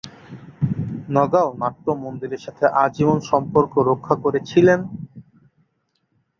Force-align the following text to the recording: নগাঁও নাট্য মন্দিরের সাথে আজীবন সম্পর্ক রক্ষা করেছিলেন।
নগাঁও 1.15 1.49
নাট্য 1.61 1.85
মন্দিরের 2.03 2.41
সাথে 2.45 2.65
আজীবন 2.83 3.19
সম্পর্ক 3.31 3.73
রক্ষা 3.89 4.15
করেছিলেন। 4.23 4.79